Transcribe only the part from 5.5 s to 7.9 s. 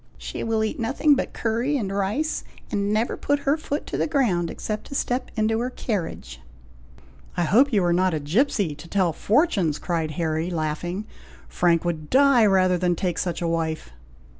her carriage." "I hope you